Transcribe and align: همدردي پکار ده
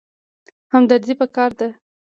همدردي 0.73 1.13
پکار 1.19 1.51
ده 1.59 1.67